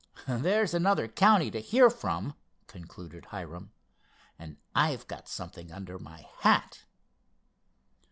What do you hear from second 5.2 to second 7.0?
something under my hat."